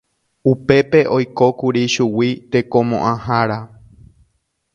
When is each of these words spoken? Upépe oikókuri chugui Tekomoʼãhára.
Upépe 0.51 0.99
oikókuri 1.15 1.83
chugui 1.93 2.29
Tekomoʼãhára. 2.51 3.59